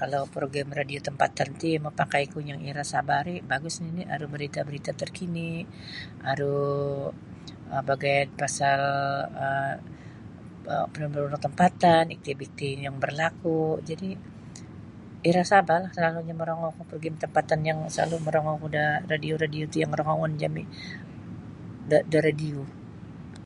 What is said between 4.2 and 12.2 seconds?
barita-barita tarkini aru um bagayad pasal um aru fenomena tampatan